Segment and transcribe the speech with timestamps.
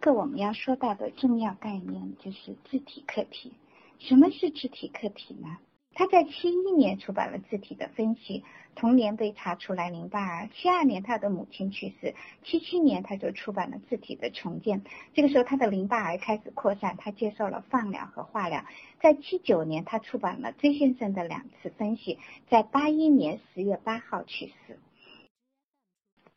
[0.00, 3.52] 个我们要说到的重要概念就是自体客体。
[3.98, 5.58] 什么是自体客体呢？
[5.92, 8.40] 他在七一年出版了《字体的分析》，
[8.76, 10.48] 同年被查出来淋巴癌。
[10.54, 14.80] 七二年他的母亲去世，七七年他就出版了《字体的重建》。
[15.12, 18.64] 这个时候他的淋巴癌开始扩散，他接受了放疗和化疗。
[19.00, 22.14] 在七九年他出版了《Z 先生的两次分析》，
[22.48, 24.78] 在八一年十月八号去世。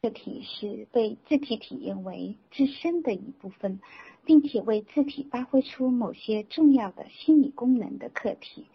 [0.04, 3.80] 字体是被自体体验为自身的一部分，
[4.26, 8.66] 并且为自体发挥出某些重要的心理功能的客体。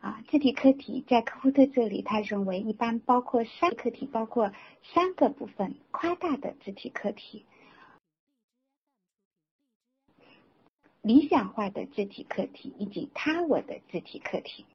[0.00, 4.52] 啊，自体客体在科夫特这里，他认为一般包括三个客体，包括
[4.92, 7.46] 三个部分：夸大的字体客体、
[11.00, 14.66] 理想化的字体客体以及他我的字体客体。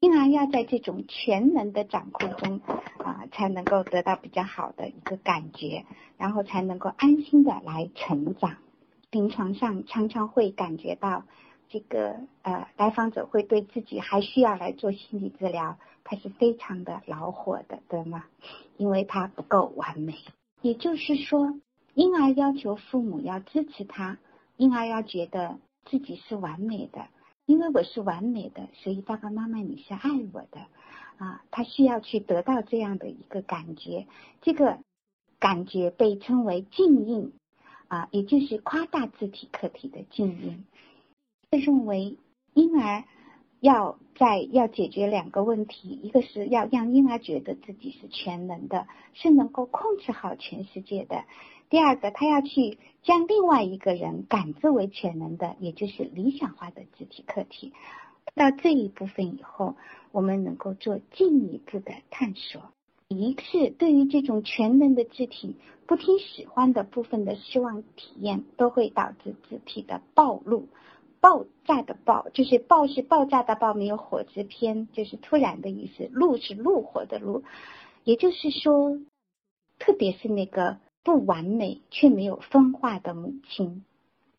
[0.00, 2.60] 婴儿要在这种全能的掌控中
[2.98, 5.84] 啊，才能够得到比较好的一个感觉，
[6.16, 8.56] 然后才能够安心的来成长。
[9.10, 11.24] 临床上常常会感觉到。
[11.72, 18.24] 这个呃，来访者会对自己还需要来做心理治疗，他是非常的恼火的，对吗？
[18.76, 20.16] 因为他不够完美。
[20.62, 21.54] 也就是说，
[21.94, 24.18] 婴儿要求父母要支持他，
[24.56, 27.06] 婴儿要觉得自己是完美的，
[27.50, 30.60] 因为我是完美的，所以爸爸妈妈你是爱我的
[31.18, 31.42] 啊。
[31.50, 34.06] 他需要去得到这样的一个感觉，
[34.40, 34.78] 这个
[35.40, 37.32] 感觉被称为静音
[37.88, 40.64] 啊，也就是夸大字体客体的静音。
[41.48, 42.18] 被认为
[42.54, 43.02] 婴儿
[43.58, 51.24] 要在要解决两个问题，一个是要让婴儿觉得自己是全能的，是能够控制好全世界的；
[51.70, 57.72] 第二个，他要去将另外一个人感知为全能的，也就是理想化的肢体客体。
[58.34, 59.76] 到这一部分以后，
[60.10, 62.72] 我们能够做进一步的探索。
[63.06, 70.68] 一是对于这种全能的肢体不听使唤的部分的失望体验，都会导致肢体的暴露。
[71.20, 76.08] 爆炸的爆就是爆是爆炸的爆，没有火字偏，就是突然的意思。
[76.12, 77.42] 怒是怒火的怒，
[78.04, 78.98] 也就是说，
[79.78, 83.84] 特别是那个不完美却没有分化的母亲，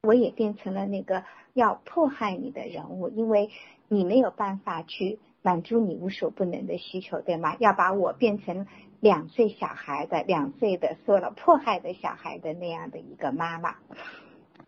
[0.04, 1.24] 我也变成了那个
[1.54, 3.50] 要迫害你的人物，因为
[3.88, 7.56] 你没有办法去满足你无所不能的需求，对吗？
[7.60, 8.68] 要把我变成
[9.00, 13.76] 两岁小孩的两岁的受了迫害的小孩的那样的一个妈妈。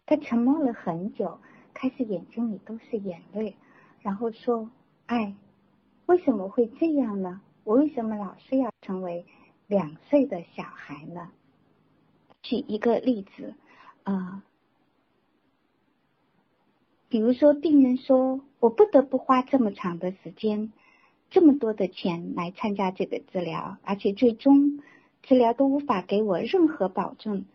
[0.06, 1.40] 他沉默了很久。
[1.76, 3.56] 开始眼睛里都是眼泪，
[4.04, 4.70] 然后说
[5.08, 5.36] ：“哎，
[6.06, 7.42] 为什么会这样呢？
[7.64, 9.26] 我为什么老是要成为
[9.66, 11.32] 两岁的小孩呢？”
[12.44, 13.56] 举一个例子，
[14.04, 14.44] 啊，
[17.10, 20.72] 比如说病人说：“我不得不花这么长的时间，
[21.32, 24.80] 这么多的钱来参加这个治疗，而且最终
[25.24, 27.46] 治疗都无法给我任何保证，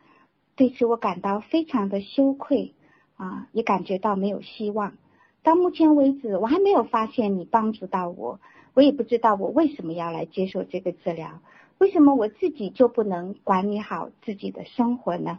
[0.57, 2.75] 对此我感到非常的羞愧。”
[3.19, 4.95] 啊，也感觉到没有希望。
[5.43, 8.39] 到目前为止，我还没有发现你帮助到我，
[8.75, 11.41] 我也不知道我为什么要来接受这个治疗。
[11.79, 15.39] 为什么我自己就不能管理好自己的生活呢？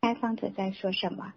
[0.00, 1.32] 来访者在说什么？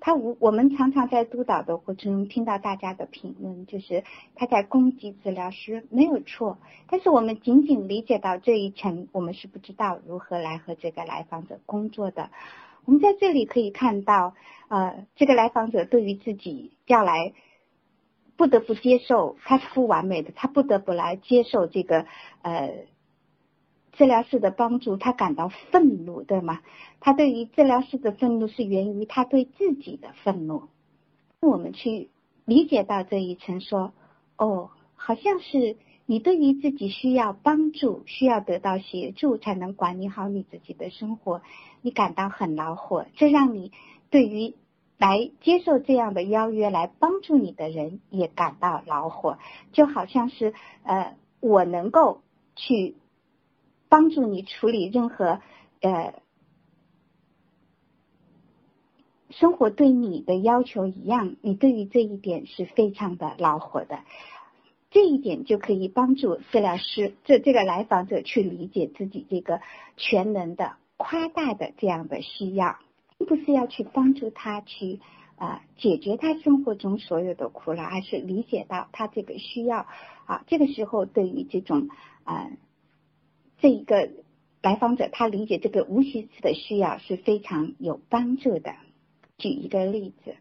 [0.00, 4.02] 他我我们常常在督导的过程中听到大家的评论，就是
[4.34, 6.58] 他在攻击治疗师没有错，
[6.88, 12.30] 但是我们仅仅理解到这一层，我们是不知道如何来和这个来访者工作的。
[12.84, 14.34] 我们在这里可以看到，
[14.66, 17.32] 呃，这个来访者对于自己要来
[18.36, 22.06] 不得不接受他是不完美的，他不得不来接受这个
[22.42, 22.86] 呃
[23.92, 26.60] 治疗师的帮助，他感到愤怒，对吗？
[27.00, 30.64] 他对于治疗师的愤怒是源于他对自己的愤怒。
[31.40, 32.10] 我们去
[32.44, 33.92] 理解到这一层，说
[34.36, 35.76] 哦，好像是。
[36.04, 41.42] 你对于自己需要帮助、需要得到协助才能管理好你自己的生活，
[41.80, 43.70] 你感到很恼火，这让你
[44.10, 44.56] 对于
[44.98, 49.38] 来接受这样的邀约来帮助你的人也感到恼火，
[49.72, 52.20] 就好像是呃，我能够
[52.56, 52.96] 去
[53.92, 55.42] 帮助你处理任何
[55.82, 56.14] 呃
[59.28, 63.98] 生活对你的要求一样，你对于这一点是非常的恼火的。
[64.90, 69.60] 这一点就可以帮助治疗师这这个来访者去理解自己这个
[69.98, 72.78] 全能的夸大的这样的需要，
[73.18, 75.00] 并不是要去帮助他去
[75.36, 79.86] 啊解决他生活中所有的苦恼，而是理解到他这个需要
[80.24, 80.44] 啊。
[80.46, 81.90] 这个时候，对于这种
[82.24, 82.48] 啊
[83.62, 84.10] 这一个
[84.60, 88.74] 来访者，他理解这个无形式的需要是非常有帮助的。
[89.38, 90.34] 举一个例子。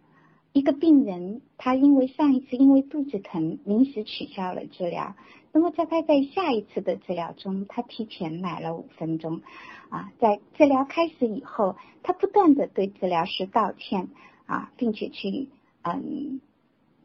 [0.54, 5.16] 一个病人，他因为上一次因为肚子疼临时取消了治疗，
[5.54, 9.42] 那么在他在下一次的治疗中，他提前来了五分钟，
[9.90, 14.10] 啊，在治疗开始以后，他不断的对治疗师道歉，
[14.46, 15.48] 啊，并且去
[15.84, 16.42] 嗯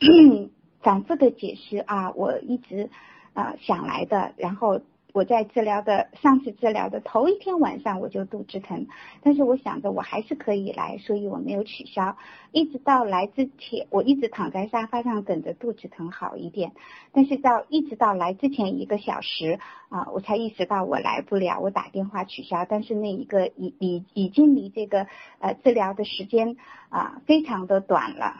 [0.80, 2.90] 反复的解释啊，我一直
[3.34, 4.80] 啊想来的，然后。
[5.16, 8.86] 我在治疗的上次治疗的头一天晚上我就肚子疼，
[9.22, 12.18] 但是我想着我还是可以来，所以我没有取消。
[12.52, 16.72] 一直到来之前，我一直躺在沙发上等着肚子疼好一点。
[17.12, 19.58] 但是到一直到来之前一个小时
[19.88, 22.66] 啊，我才意识到我来不了，我打电话取消。
[22.68, 25.06] 但是那一个已已已经离这个
[25.38, 26.58] 呃治疗的时间
[26.90, 28.36] 啊非常的短了。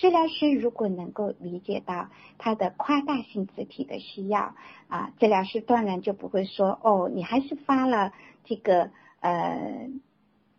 [0.00, 2.08] 治疗师如果能够理解到
[2.38, 4.54] 他的夸大性肢体的需要
[4.88, 8.12] 啊，治疗师断然就不会说哦，你还是发了
[8.44, 9.90] 这个呃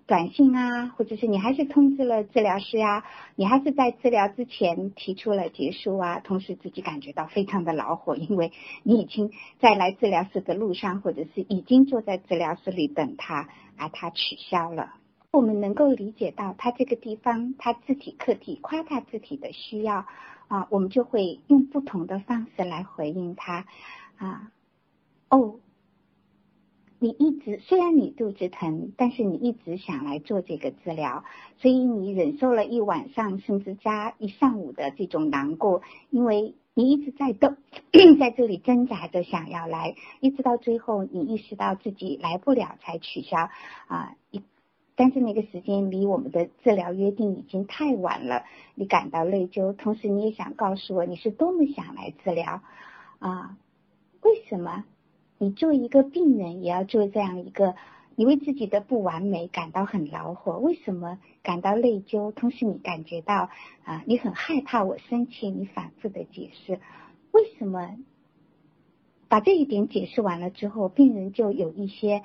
[0.05, 3.03] 短信啊，或者是你还是通知了治疗师呀，
[3.35, 8.51] 你还是在治疗之前提出了结束啊，同时自己感觉到非常的恼火，因为
[8.83, 15.00] 你已经在来治疗室的路上，或者是已经坐在治疗室里等他，而他取消了。
[15.31, 20.05] 我们能够理解到他这个地方他字体客体夸大字体的需要
[20.49, 23.65] 啊，我们就会用不同的方式来回应他
[24.17, 24.51] 啊。
[25.29, 25.61] 哦，
[26.99, 31.23] 你一直虽然你肚子疼，但是你一直想来做这个治疗，
[31.59, 37.55] 所以你忍受了一晚上甚至加一上午的这种难过，因为你一直在动，
[38.19, 43.49] 在这里挣扎着想要来，一直到最后你意识到自己来不了才取消
[43.87, 44.41] 啊一。
[45.01, 48.43] 但是那个时间离我们的治疗约定已经太晚了，
[48.75, 52.61] 你感到内疚，同时你也想告诉我你是多么想来治疗
[53.17, 53.57] 啊？
[54.21, 54.85] 为什么
[55.39, 57.73] 你做一个病人也要做这样一个？
[58.15, 62.31] 你为自己的不完美感到很恼火，为什么感到内疚？
[62.31, 63.49] 同时你感觉到
[63.83, 66.79] 啊，你很害怕我生气，你反复的解释，
[67.31, 67.97] 为什么？
[69.27, 72.21] 把这一点解释完了之后，病人就有一些。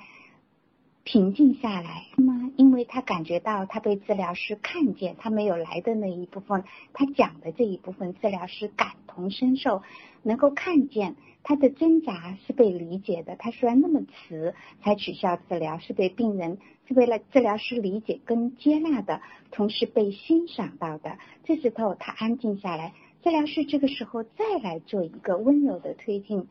[1.09, 2.51] 平静下来吗？
[2.57, 9.83] 因为他感觉到他被治疗师看见，他没有来的那一部分，他讲的这一部分，治疗师感同身受，
[10.21, 13.37] 能够看见他的挣扎是被理解的。
[13.37, 16.57] 他虽然那么迟才取消治疗，是被病人
[16.89, 21.19] 是为了治疗师理解跟接纳的，同时被欣赏到的。
[21.45, 22.93] 这时候他安静下来，
[23.23, 26.49] 治疗师这个时候再来做一个温柔的推进。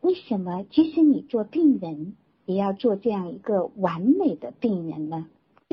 [0.00, 0.64] 为什么？
[0.64, 2.16] 即使你做病人。
[2.46, 5.28] 也要做这样一个完美的病人呢？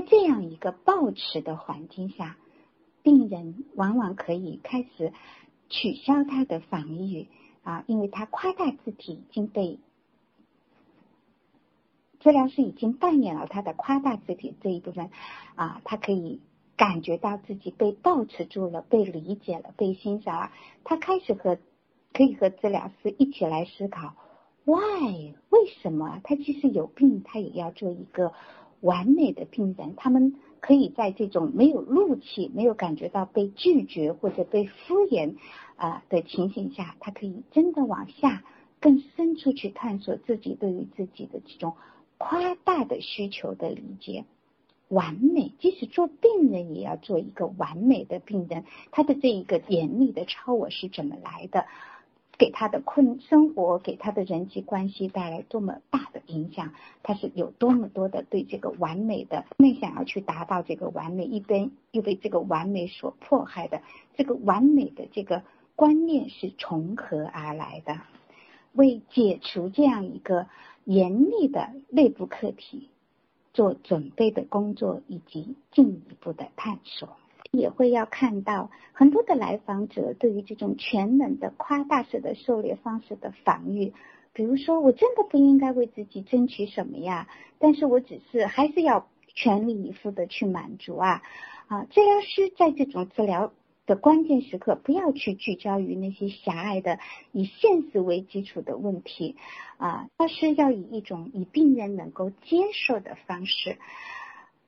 [0.08, 2.38] 这样一个抱持的环境下，
[3.04, 5.14] 病人往往可以开始
[5.70, 7.28] 取消他的防御
[7.64, 9.80] 啊，因为他夸大字体已经被
[12.20, 15.10] 治疗师已经扮演了他的夸大字体这一部分
[15.56, 16.40] 啊，他可以
[16.78, 20.52] 感觉到自己被抱持住了，被理解了，被欣赏了，
[20.84, 21.58] 他开始和
[22.14, 24.16] 可以和治疗师一起来思考。
[24.66, 25.34] Why？
[25.50, 28.34] 为什么他即使有病，他也要做一个
[28.80, 29.96] 完美的病人？
[29.96, 35.36] 他们可以在这种没有怒气、没有感觉到被拒绝或者被敷衍
[35.76, 38.44] 啊的情形下，他可以真的往下
[38.80, 41.74] 更深处去探索自己对于自己的这种
[42.18, 44.26] 夸大的需求的理解。
[44.90, 48.66] 完美，即使做病人也要做一个完美的病人。
[48.92, 51.66] 他的这一个严厉的超我是怎么来的？
[52.42, 56.74] 给他的困生活，给他的人际关系带来多么大的影响，
[57.04, 63.84] 他是有多么多的对这个完美的，那想要去达到这个完美，一边又被这个完美所迫害的，
[64.16, 65.44] 这个完美的这个
[65.76, 68.02] 观念是从何而来的？
[68.74, 70.48] 为解除这样一个
[70.84, 72.90] 严厉的内部课题
[73.54, 77.21] 做准备的工作，以及进一步的探索。
[77.52, 83.94] 也会要看到很多的来访者对于这种全能的夸大式的狩猎方式的防御，
[84.34, 87.28] 比如说我真的不应该为自己争取什么呀，
[87.60, 91.22] 但是我只是还是要全力以赴的去满足啊
[91.68, 91.86] 啊！
[91.90, 93.52] 治疗师在这种治疗
[93.86, 97.00] 的关键时刻，不要去聚焦于那些狭隘的
[97.34, 99.36] 以现实为基础的问题
[99.76, 103.78] 啊，而是要以一种以病人能够接受的方式。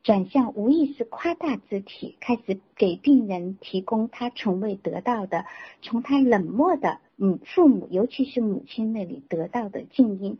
[0.03, 5.45] 转向无意识夸大肢体，开始给病人提供他从未得到的，
[5.81, 10.39] 从他冷漠的母父母，尤其是母亲那里得到的静音。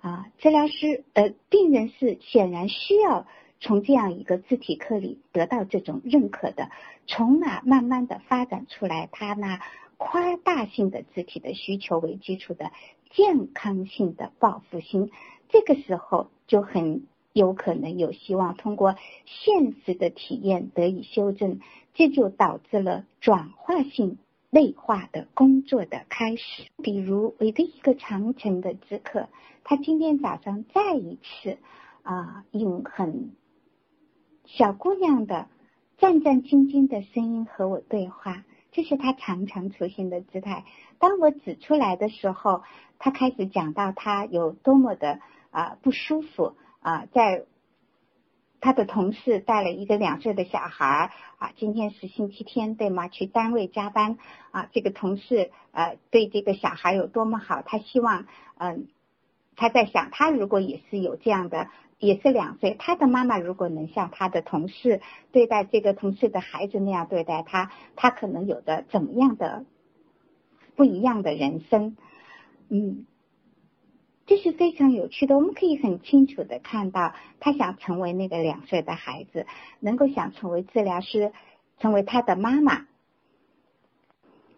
[0.00, 3.26] 啊，治疗师呃，病人是显然需要
[3.60, 6.70] 从这样一个肢体课里得到这种认可的，
[7.06, 9.60] 从而慢慢的发展出来他那
[9.98, 12.72] 夸大性的肢体的需求为基础的
[13.10, 15.10] 健康性的报复心。
[15.50, 17.02] 这个时候就很。
[17.32, 21.60] 有可能有希望通过现实的体验得以修正，
[21.94, 24.18] 这就导致了转化性
[24.50, 26.64] 内化的工作的开始。
[26.82, 29.28] 比如我的一个长城的知客，
[29.64, 31.58] 他今天早上再一次
[32.02, 33.30] 啊，用很
[34.44, 35.48] 小姑娘的
[35.98, 40.64] 战战兢兢的声音和我对话，这是他常常出现的姿态。
[40.98, 42.62] 当我指出来的时候，
[42.98, 45.20] 他开始讲到他有多么的
[45.50, 47.46] 啊不舒服啊，在。
[48.64, 53.08] 他的同事带了一个两岁的小孩啊，今天是星期天对吗？
[53.08, 54.18] 去单位加班
[54.52, 54.68] 啊。
[54.70, 58.26] 这个同事呃对这个小孩有多么好，他希望
[58.58, 58.86] 嗯
[59.56, 65.00] 他在想，他如果也是有这样的，也是两岁，他的妈妈如果能像他的同事
[65.32, 69.64] 对待这个同事的孩子那样对待他，他可能有着怎么样的
[70.76, 71.96] 不一样的人生？
[72.68, 73.06] 嗯。
[74.32, 79.46] 这是非常有趣的，我们可以很清楚的看到，他想成为那个两岁的孩子，
[79.78, 81.34] 能够想成为治疗师，
[81.78, 82.86] 成为他的妈妈。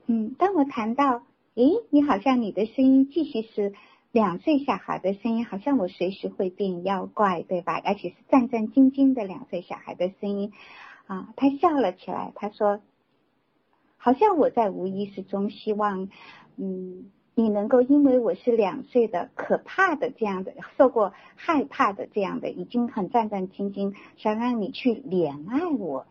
[0.07, 1.25] 嗯，当我谈到，
[1.57, 3.75] 诶，你好像你的声音继续是
[4.13, 7.83] 两岁小孩的声音，好像我随时会变妖怪，对吧？
[7.85, 10.53] 而且是战战兢兢的两岁小孩的声音，
[11.09, 12.81] 啊，他笑了起来，他说，
[13.97, 16.09] 好像我在无意识中希望，
[16.57, 17.11] 嗯。
[17.37, 26.07] 你能够因为我是两岁的可怕的这样的受过害怕的这样的已经很战战兢兢，想让你去怜爱我，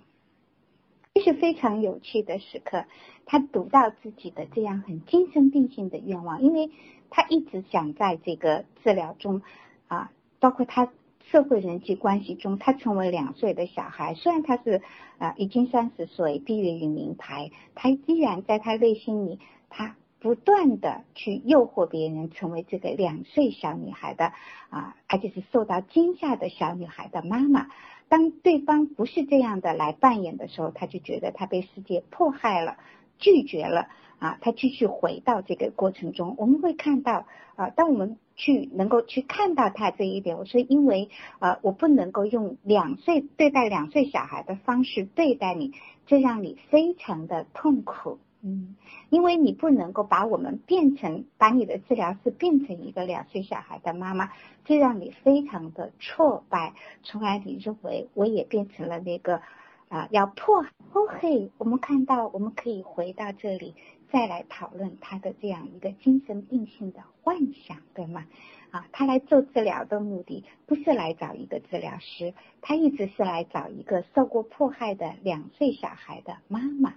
[1.13, 2.83] 这是非常有趣的时刻。
[3.25, 6.71] 他读到自己的这样很精神病性的愿望，因为
[7.09, 9.41] 他一直想在这个治疗中
[9.87, 10.11] 啊，
[10.41, 10.91] 包括他
[11.31, 14.13] 社会人际关系中，他成为两岁的小孩。
[14.13, 14.81] 虽然他是
[15.19, 19.39] 啊已经三十岁，毕业于名牌，他依然在他内心里
[19.69, 19.95] 他。
[20.23, 24.31] 不断的去诱惑别人成为这个两岁小女孩的
[24.69, 27.67] 啊，而且是受到惊吓的小女孩的妈妈。
[28.07, 32.77] 当对方不是这样的来扮演的时候，他就觉得他被世界迫害了，
[33.19, 33.89] 拒绝了
[34.19, 34.37] 啊。
[34.39, 37.25] 他继续回到这个过程中，我们会看到
[37.55, 45.73] 啊，当我们去能够去看到他这一点，我说因为啊，我不能够用两岁对待两岁小孩的方式对待你，
[46.05, 48.19] 这让你非常的痛苦。
[48.45, 48.75] 嗯，
[49.09, 54.31] 因为你不能够把我们变成，把你的治疗师变成一个两岁小孩的妈妈，
[54.65, 56.73] 这让你非常的挫败，
[57.03, 59.41] 从而你认为我也变成了那个
[59.87, 60.65] 啊要破。
[60.91, 63.75] 哦嘿，我们看到我们可以回到这里，
[64.11, 68.25] 再来讨论他的这样一个精神病性的幻想，对吗？
[68.71, 76.95] 啊，他来做治疗的目的不是来找一个治疗师，他一直是来找一个受过迫害的两岁小孩的妈妈。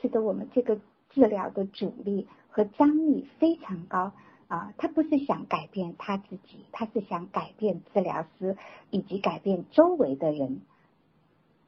[0.00, 0.78] 使得我们这个
[1.10, 4.12] 治疗的阻力和张力非常高
[4.48, 4.72] 啊！
[4.78, 8.56] 他不是想改变他自己，他是想改变治疗师
[8.90, 10.60] 以及改变周围的人，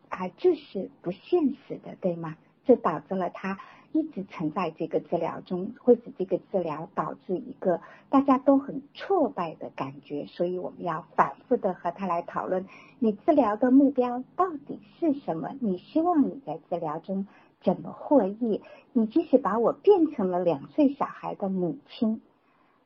[0.08, 2.36] 啊，这是不现实的，对吗？
[2.64, 3.58] 这导致了他
[3.92, 10.26] 一直存在这个治疗中，会使这个治疗导致一个大家都很挫败的感觉。
[10.26, 12.66] 所以我们要反复的和他来讨论：
[12.98, 15.56] 你治疗的目标到底是什么？
[15.60, 17.26] 你希望你在治疗中？
[17.62, 18.62] 怎么获益？
[18.92, 22.20] 你即使把我变成了两岁小孩的母亲，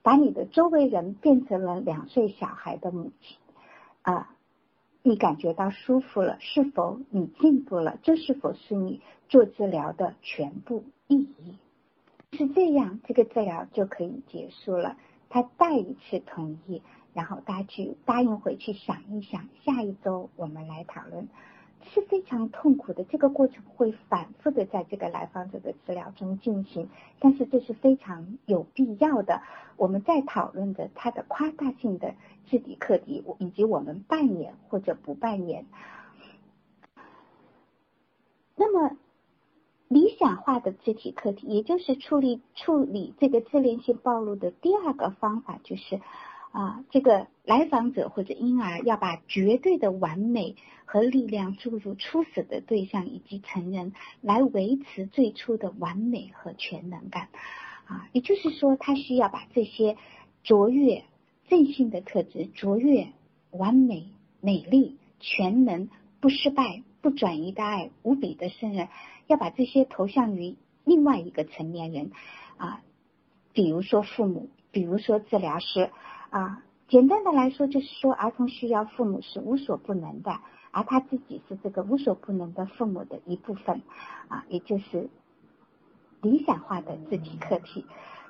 [0.02, 3.38] 把你的周围人变成了两岁小孩的母亲，
[4.02, 4.35] 啊，
[5.02, 6.37] 你感觉到舒服了？
[6.40, 7.99] 是否你进步了？
[8.02, 11.57] 这是否是你做治疗的全部意义？
[12.33, 14.97] 是这样，这个治疗就可以结束了。
[15.31, 21.28] 他再一次同意，然后他去答应回去想一想，下一周我们来讨论。
[21.93, 26.88] 是非常痛苦的，这个过程会反复的在这个来访者的治疗中进行，
[27.21, 29.43] 但是这是非常有必要的。
[29.76, 32.14] 我们在讨论的它的夸大性的
[32.49, 35.67] 自体课题，以及我们扮演或者不扮演。
[38.57, 38.97] 那么
[39.88, 46.00] 理想化的肢体课题，也就是处理处理这个自恋性暴露的第二个方法，就是
[46.54, 50.54] 啊，这个来访者或者婴儿要把绝对的完美。
[50.87, 57.30] 和力量注入初始的对象以及成人，来维持最初的完美和全能感，
[57.87, 59.96] 啊，也就是说，他需要把这些
[60.44, 61.04] 卓越、
[61.49, 63.08] 正性的特质、卓越、
[63.50, 65.88] 完美、美丽、全能、
[66.20, 68.88] 不失败、不转移的爱、无比的胜任，
[69.26, 72.12] 要把这些投向于另外一个成年人，
[72.58, 72.82] 啊，
[73.54, 75.90] 比如说父母，比如说治疗师，
[76.35, 80.41] 啊，简单的来说，就是说，儿童需要父母是无所不能的。
[80.73, 83.83] 而他自己是这个无所不能的父母的一部分，
[84.26, 85.09] 啊，也就是
[86.23, 87.87] 理想化的自体客体。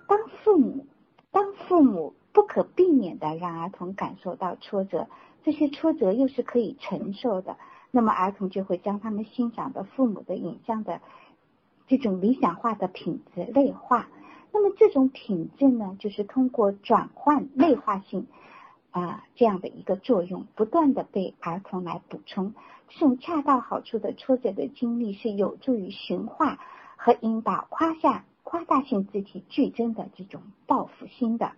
[0.06, 0.84] 当父母，
[1.30, 5.08] 当父母不可避免的让儿童感受到挫折，
[5.42, 7.56] 这些挫折又是可以承受的，
[7.90, 11.00] 那么儿童就会将他们欣赏的父母的影像的
[11.86, 14.10] 这种理想化的品质内化。
[14.54, 18.28] 那么这种品质呢，就是通过转换内化性
[18.92, 22.54] 啊这样的一个作用，不断的被儿童来补充。
[22.88, 26.60] 这种恰到好处的挫折的经历，是有助于驯化
[26.96, 31.50] 和引导夸下夸大性肢体剧增的这种报复心的。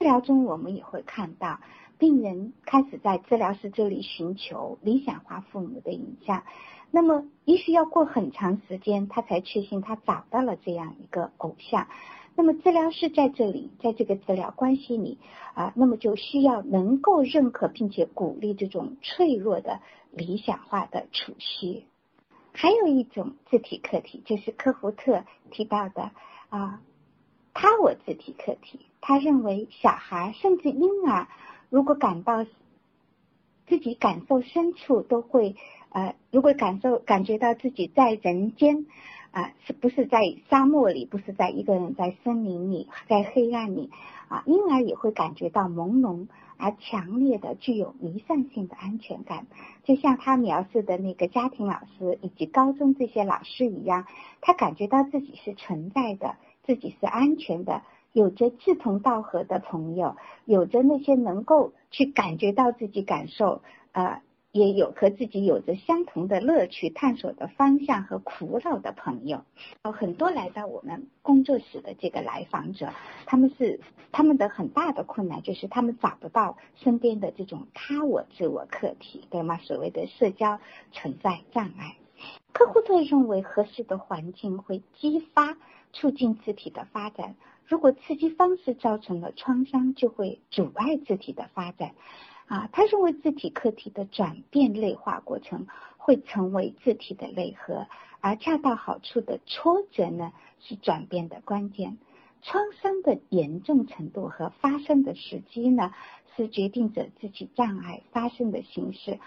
[0.00, 1.60] 治疗中，我们也会看到
[1.98, 6.42] 病人开始在治疗师这里寻求理想化父母的影像。
[6.96, 11.88] 那么，也许要过很长时间，他才确信他找到了这样一个偶像。
[12.34, 15.18] 那么，治疗师在这里，在这个治疗关系里
[15.52, 21.84] 啊，那么就需要能够认可并且鼓励这种脆弱的理想化的储蓄。
[22.54, 26.12] 还有一种字体课题，就是科胡特提到的
[26.48, 26.80] 啊，
[27.52, 28.86] 他我字体课题。
[29.02, 31.28] 他认为，小孩甚至婴儿，
[31.68, 32.46] 如果感到
[33.66, 35.56] 自己感受深处都会。
[35.90, 38.86] 呃，如果感受感觉到自己在人间，
[39.30, 43.90] 啊，是不是在沙漠里，不是在一个人在森林里，在黑暗里，
[44.28, 46.26] 啊，婴儿也会感觉到朦胧
[46.58, 49.46] 而强烈的具有弥散性的安全感，
[49.84, 54.06] 就像他描述的那个家庭老师以及高中这些老师一样，
[54.42, 63.62] 他感觉到自己是存在的，自己是安全的，有着志同道合的朋友，有着那些能够去感觉到自己感受，
[63.92, 64.20] 呃。
[64.56, 69.44] 也有和自己有着相同的乐趣、探索的方向和苦恼的朋友。
[69.84, 72.90] 有很多来到我们工作室的这个来访者，
[73.26, 73.80] 他们是
[74.12, 79.58] 他们的很大的困难就是他们找不到身边的这种他我自我课题，对吗？
[79.58, 80.58] 所谓的社交
[80.90, 81.96] 存在障碍。
[82.54, 85.58] 客户特认为合适的环境会激发、
[85.92, 87.36] 促进字体的发展。
[87.66, 91.90] 如果刺激方式造成了创伤，就会阻碍字体的发展。
[92.46, 97.86] 啊，他认为字体课题的转变内化过程会成为字体的内核，
[98.20, 101.98] 而恰到好处的挫折呢是转变的关键。
[102.42, 105.92] 创伤的严重程度和发生的时机呢，
[106.36, 109.18] 是决定着自体障碍发生的形式。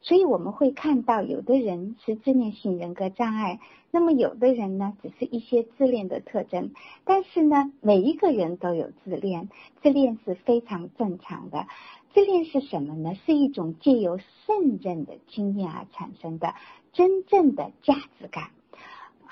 [0.00, 3.58] 所以我们会看到，有的人是自恋性人格障碍，
[3.90, 6.70] 那么有的人呢，只是一些自恋的特征。
[7.04, 9.48] 但是呢，每一个人都有自恋，
[9.82, 11.66] 自恋是非常正常的。
[12.14, 13.14] 自恋是什么呢？
[13.26, 16.54] 是一种借由胜任的经验而产生的
[16.92, 18.50] 真正的价值感。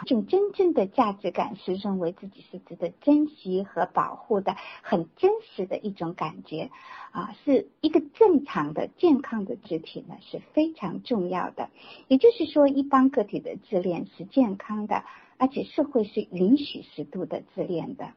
[0.05, 6.71] 这种真正的价值感是认为自己是值得珍惜和保护的，很真实的一种感觉
[7.13, 11.71] 啊，是一个正常的、健康的肢体呢是非常重要的。
[12.09, 15.03] 也就是说，一般个体的自恋是健康的，
[15.39, 18.13] 而且社会是允许适度的自恋的。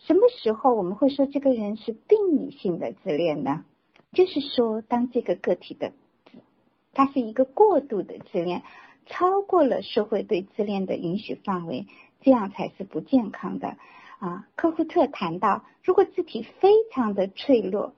[0.00, 3.64] 什么时候我们会说这个人是病理性的自恋呢？
[4.14, 5.92] 就是说，当这个个体的，
[6.92, 8.62] 它是一个过度的自恋，
[9.06, 11.86] 超过了社会对自恋的允许范围，
[12.22, 13.76] 这样才是不健康的。
[14.20, 17.94] 啊，科胡特谈到，如果自体非常的脆弱。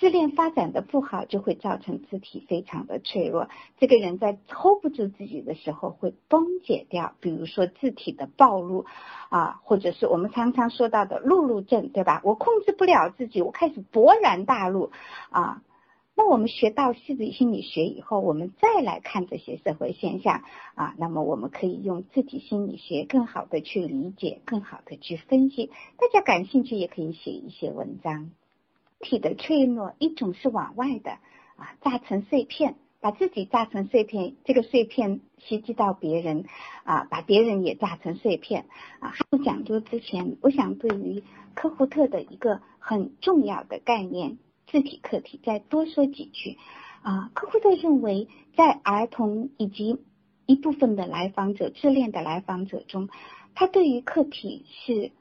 [0.00, 3.50] 自恋发展的不好，就会造成肢体非常的脆弱。
[3.78, 8.86] 这个人在 hold 不住自己的时候会崩解掉，比如说字体的暴露
[9.28, 12.22] 啊，或者是我们常常说到的露露症，对吧？
[12.24, 14.90] 我控制不了自己，我开始勃然大怒
[15.28, 15.62] 啊。
[16.16, 20.42] 那我们学到细致心理学以后，我们再来看这些社会现象
[20.76, 25.70] 啊，那么我们可以用字体心理学更好的去理解，更好的去分析。
[25.98, 28.30] 大家感兴趣也可以写一些文章。
[29.00, 31.12] 体的脆弱，一种是往外的
[31.56, 36.44] 啊，炸成碎片，把自己炸成碎片，这个碎片袭击到别人
[36.84, 38.66] 啊，把别人也炸成碎片
[39.00, 39.14] 啊。
[39.42, 46.58] 讲座之前，我想对于科胡特的一个很重要的概念——字体客体，再多说几句
[47.02, 47.30] 啊。
[47.32, 49.98] 科胡特认为，在儿童以及
[50.44, 53.08] 一部分的来访者自恋的来访者中，
[53.54, 55.12] 他对于客体是。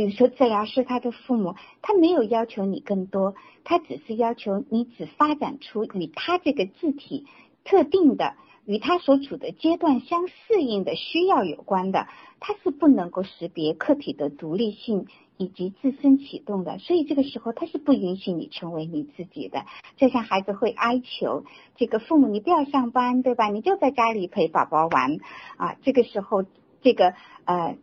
[0.00, 3.34] 比如说，治疗师他的父母，他没有要求你更多，
[3.64, 7.26] 他只是要求你只发展出与他这个字体
[7.64, 8.32] 特定的、
[8.64, 12.06] 与他所处的阶段相适应的需要有关的。
[12.40, 19.66] 他是不能够识别客体的独立性以及自身启动的，所以这个时候他是不允许你成为你自己的。
[19.98, 21.44] 就像孩子会哀求
[21.76, 23.48] 这个父母，你不要上班，对吧？
[23.48, 25.18] 你就在家里陪宝宝玩
[25.58, 25.76] 啊。
[25.82, 26.46] 这个时候，
[26.80, 27.12] 这个
[27.44, 27.76] 呃。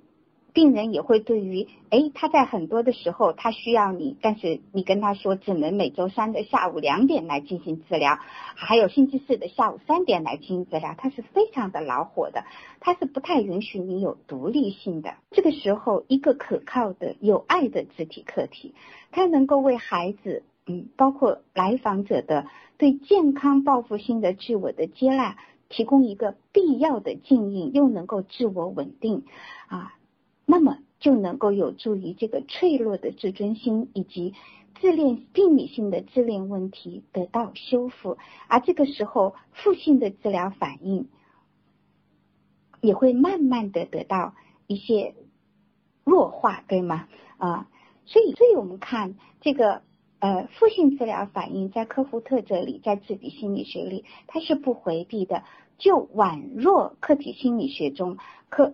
[0.57, 8.17] 病人也会对于，哎，他在很多的时候他需要你，但是你跟他说只能每周三的下午两点来进行治疗，
[8.55, 12.43] 还有星期四的下午三点来进行治疗，他是非常的恼火的，
[12.79, 15.13] 他是不太允许你有独立性的。
[15.29, 18.73] 这个时候，一个可靠的、有爱的肢体客体，
[19.11, 22.47] 它能够为孩子，嗯，包括来访者的
[22.79, 25.37] 对健康报复性的自我的接纳
[25.69, 29.23] 提供一个必要的静音，又能够自我稳定
[29.67, 29.93] 啊，
[30.47, 34.33] 那么就能够有助于这个脆弱的自尊心以及
[34.79, 41.09] 自恋病理性的自恋问题得到修复，而这个时候负性的治疗反应
[42.81, 44.33] 也会慢慢的得到
[44.65, 45.13] 一些
[46.03, 47.07] 弱化，对吗？
[47.37, 47.67] 啊，
[48.05, 49.83] 所以，所以我们看这个。
[50.19, 55.43] 呃，负性治疗反应在科胡特这里，在自体心理学里，它是不回避的。
[55.77, 58.17] 就宛若客体心理学中，
[58.49, 58.73] 克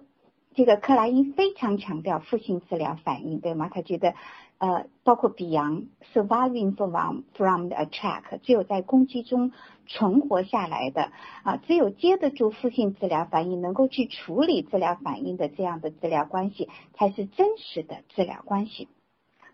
[0.56, 3.70] 这个克莱因非常强调负性治疗反应，对吗？
[3.74, 4.14] 他觉得，
[4.58, 9.52] 呃，包括比昂 surviving from from the attack，只有在攻击中
[9.88, 11.12] 存活下来的
[11.44, 18.88] 啊，只有接得住负性治疗反应，能够去处理治疗反应的这样的治疗关系，才是真实的治疗关系。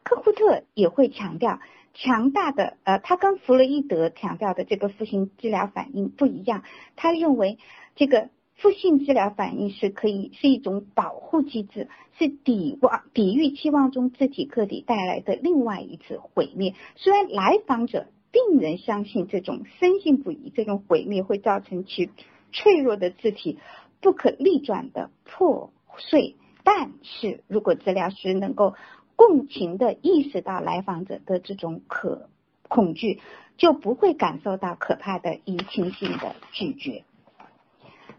[0.04, 1.60] 科胡特也会强调。
[1.96, 6.64] 强大的呃，他跟弗洛伊德强调的这个负性治疗反应不一样。
[6.96, 7.58] 他认为
[7.96, 16.76] 这个负性治疗反应是可以是一种保护机制，是抵望抵御期望中自体个体带来的另外一次毁灭。
[16.96, 22.10] 虽然来访者病人相信这种深信不疑，这种毁灭会造成其
[22.52, 23.58] 脆弱的字体
[24.02, 28.76] 不可逆转的破碎，但是如果治疗师能够。
[29.22, 32.30] 共情的意识到来访者的这种可
[32.70, 33.20] 恐惧，
[33.58, 37.04] 就不会感受到可怕的移情性的拒绝。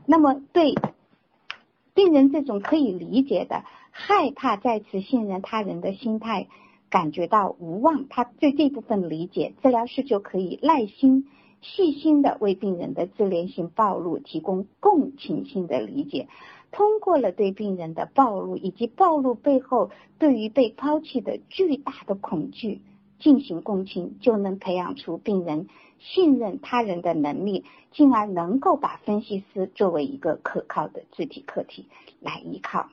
[0.07, 0.75] 那么，对
[1.95, 6.49] 病人这种可以理解的害怕再次信任他人的心态
[6.89, 11.29] 感觉到无望，他对这部分理解，治疗师就可以耐心、
[11.61, 16.29] 细心的为病人的自恋性暴露提供共情性的理解。
[16.73, 22.81] 通过了对病人的暴露以及暴露背后对于被抛弃的巨大的恐惧
[23.21, 25.69] 进行共情，就能培养出病人
[26.01, 31.87] 信任他人的能力，进而能够把分析师作为一个可靠的自体客体
[32.19, 32.89] 来依靠。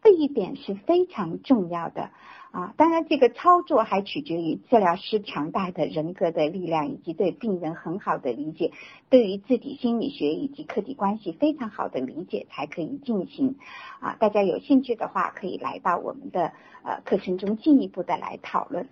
[0.00, 2.10] 这一点是非常重要的。
[2.50, 8.72] 啊，当然，这个操作还取决于治疗师强大的人格的力量，以及对病人很好的理解，
[9.10, 13.56] 对于自体心理学以及客体关系非常好的理解才可以进行。
[14.00, 16.52] 啊，大家有兴趣的话，可以来到我们的
[16.84, 18.88] 呃课程中进一步的来讨论。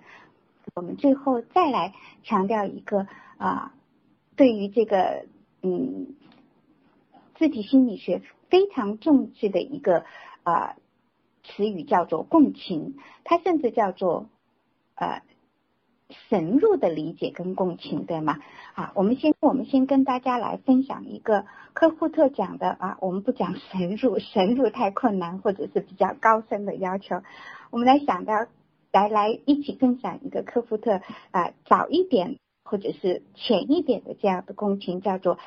[0.75, 3.07] 我们最后再来强调一个
[3.39, 3.73] 啊，
[4.37, 5.27] 对于这个
[5.63, 6.15] 嗯，
[7.37, 10.05] 自体心理学非常重视的一个
[10.43, 10.77] 啊。
[11.49, 14.27] 词语叫做共情，它甚至叫做
[14.97, 15.23] 呃
[16.29, 18.41] 深入的理解跟共情，对吗？
[18.75, 27.23] 啊，我们先我们先跟大家来分享一个科夫特讲的啊，我们不讲深入，深入太困难或者是比较高深的要求，
[27.71, 28.47] 我们来想到
[28.97, 35.39] 来来一起分享一个科夫特啊早一点或者是浅一点的这样的共情，叫做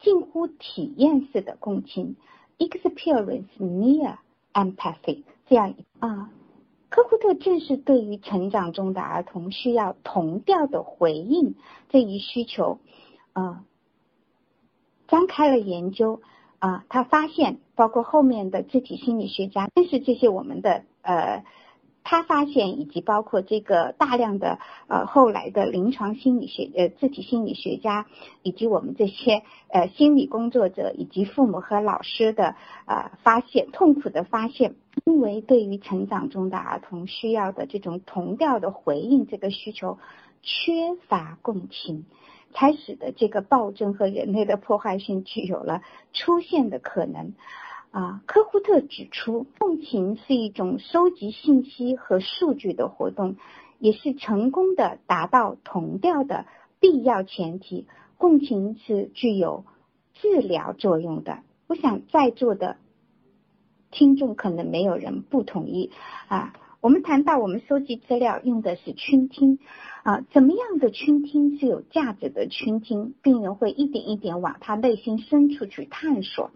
[0.00, 2.16] 近乎体验式的共情
[2.58, 4.16] ，experience near
[4.52, 5.22] empathy。
[5.46, 6.32] 这样啊，
[6.88, 11.54] 科库特正是对于成长中的儿童需要同调的回应
[11.88, 12.80] 这一需求，
[13.34, 13.64] 啊，
[15.06, 16.20] 张开了研究
[16.58, 21.44] 啊，他发现包括后面的肢体心理学家，正是这些我们的呃。
[22.08, 28.06] 他发现，以及包括这个大量的呃后来的临床心理学呃自体心理学家，
[28.44, 32.54] 以及我们这些呃心理工作者以及父母和老师的
[32.86, 39.98] 呃发现，痛苦的发现，因为对于成长中的儿童需要的这种同调的回应这个需求
[40.42, 42.04] 缺乏共情，
[42.54, 47.32] 才使得这个暴政和人类的破坏性具有了出现的可能。
[47.96, 53.36] 啊，科胡特指出，共情是一种收集信息和数据的活动，
[53.78, 56.44] 也是成功的达到同调的
[56.78, 57.86] 必要前提。
[58.18, 59.64] 共情是具有
[60.12, 61.38] 治疗作用的。
[61.68, 62.76] 我想在座的
[63.90, 65.90] 听众可能没有人不同意
[66.28, 66.52] 啊。
[66.82, 69.58] 我们谈到我们收集资料用的是倾听
[70.02, 73.14] 啊，怎么样的倾听是有价值的倾听？
[73.22, 76.50] 病人会一点一点往他内心深处去探索。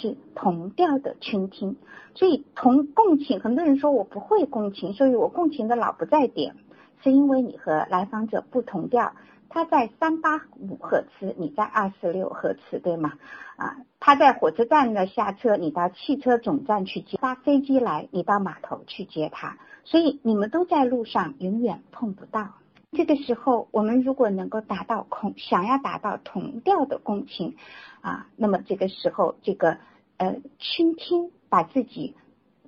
[0.00, 1.74] 是同调的倾听，
[2.14, 3.40] 所以同共情。
[3.40, 6.54] 很多人说我不会共情，所以我共情的老不在点，
[7.02, 9.12] 是因为你和来访者不同调。
[9.48, 13.14] 他在三八五赫兹，你在二四六赫兹，对吗？
[13.56, 19.58] 啊，他在火车站呢下车，你到汽车总站去接；发飞机来，你到码头去接他。
[19.82, 22.50] 所以你们都在路上，永远碰不到。
[22.98, 27.54] 这个时候，我们如果能够达到共，想要达到同调的共情，
[28.00, 29.78] 啊，那么这个时候，这个
[30.16, 32.16] 呃倾听，把自己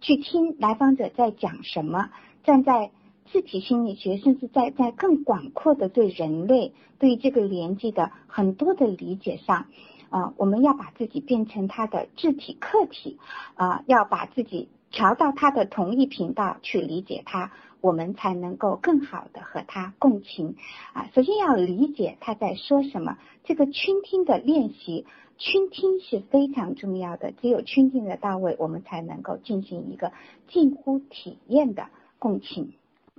[0.00, 2.10] 去听来访者在讲什么，
[2.44, 2.92] 站在
[3.32, 9.66] 自体心理学，甚至在在更广阔的对人类对于这个年纪的很多的理解上，
[10.10, 13.18] 啊，我们要把自己变成他的自体客体
[13.56, 20.56] 啊，要把自己调到他的同一频道去理解他，我们才能够更好的和他共情
[20.92, 21.08] 啊。
[21.14, 25.06] 首先要理解他在说什么，这个倾听的练习，
[25.38, 30.12] 倾听是非常重要的，只有倾听的到位，我们才能够进行一个
[30.48, 31.86] 近乎体验的
[32.18, 32.72] 共情。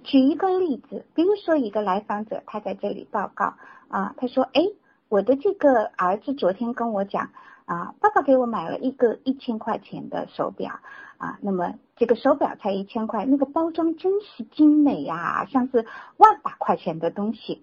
[0.03, 3.53] 举一个例子，比如说一个来访者他在这里报告
[3.89, 4.63] 啊，他说，哎。
[5.11, 7.31] 我的这个儿子昨天跟我讲
[7.65, 10.79] 啊，爸爸给我买了一个一千块钱的手表
[11.21, 15.85] 啊，那么这个手表才一千块，那个包装真是精美呀，像是
[16.17, 17.61] 万把块钱的东西。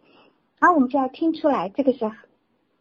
[0.60, 2.10] 然后我们就要听出来，这个是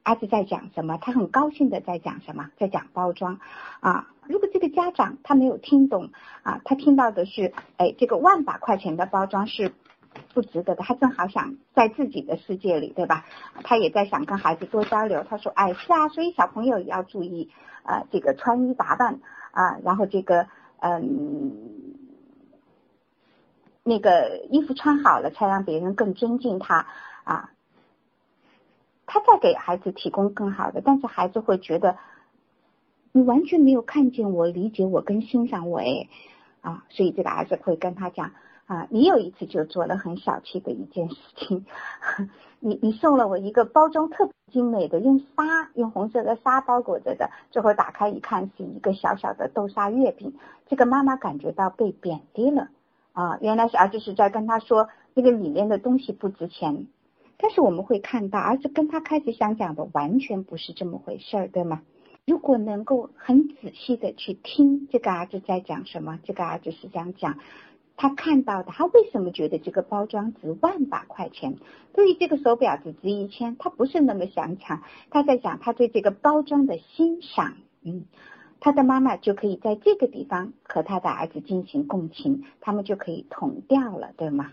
[0.03, 3.39] 儿子在讲什么，他很高兴的在讲什么，在讲包装
[3.79, 4.07] 啊。
[4.27, 6.11] 如果这个家长他没有听懂
[6.43, 9.73] 啊，他听到的是哎，这个万把块钱的包装是。
[10.33, 13.23] 不值得的，他正好想在自己的世界里，对吧？
[13.63, 15.23] 他也在想跟孩子多交流。
[15.29, 17.51] 他说：“哎，是啊，所以小朋友也要注意，
[17.83, 19.19] 呃，这个穿衣打扮
[19.51, 20.47] 啊，然后这个，
[20.79, 21.51] 嗯，
[23.83, 26.87] 那个衣服穿好了，才让别人更尊敬他
[27.23, 27.51] 啊。”
[29.05, 31.97] 他在给孩子提供更好的，但是孩子会觉得
[33.11, 36.09] 你完全没有看见我、理解我跟欣赏我，哎，
[36.61, 38.33] 啊，所以这个儿子会跟他讲。
[38.65, 41.65] 啊，你有一次就做了很小气的一件事情，
[42.59, 50.33] 你你送了我一个包装特别精美的，用纱用红色的纱包裹着的，最后打开一看是一个小小的豆沙月饼，
[50.67, 52.69] 这个妈妈感觉到被贬低了
[53.12, 56.88] 啊，原来是儿子是在跟他说那个里面的东西不值钱，
[57.38, 61.81] 但是我们会看到儿子跟他开始想讲的完全不是这么回事儿，对吗？
[62.25, 67.38] 如果能够很仔细的去听这个儿子在讲什么，这个儿子是想讲。
[67.97, 71.57] 他看到的，他为什么觉得这个包装值万把块钱？
[71.93, 74.83] 对于这个手表只值一千，他不是那么想抢。
[75.10, 77.55] 他在讲他对这个包装的欣赏。
[77.81, 78.05] 嗯，
[78.60, 84.51] 他的妈妈就可以在这个地方和他的儿子进行共情，他们就可以同调了，对吗？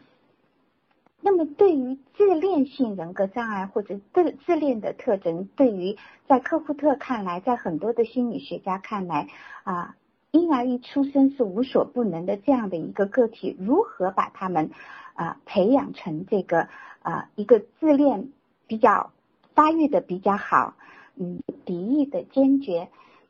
[1.20, 9.28] 那么，对于自恋性人格障碍或者自自恋的特征，对于在科夫特看来，在很多的心理学家看来
[9.64, 9.96] 啊。
[10.34, 14.72] 婴儿一出生是无所不能的这样的一个个体，如何把他们
[15.14, 16.68] 啊培养成这个
[17.02, 18.32] 啊一个自恋
[18.66, 19.12] 比较
[19.54, 20.74] 发育的比较好，
[21.14, 22.88] 嗯，敌意的坚决，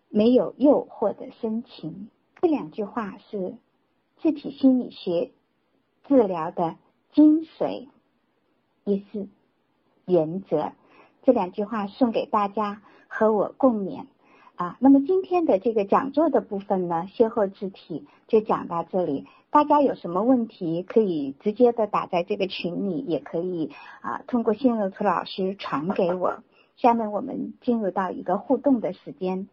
[0.08, 2.08] 没有诱惑的深情，
[2.40, 3.54] 这两句话是
[4.22, 5.30] 自体心理学
[6.08, 6.76] 治疗的
[7.12, 7.88] 精髓，
[8.84, 9.28] 也是
[10.06, 10.72] 原则。
[11.22, 14.06] 这两句话送给大家，和我共勉。
[14.56, 19.26] 啊，那么今天的这个讲座的部分呢，歇后字体就讲到这里。
[19.50, 26.42] 大家有什么问题，可以直接的打在这个群里，也可以啊通过新柔图老师传给我。
[26.76, 29.48] 下面我们进入到一个互动的时间。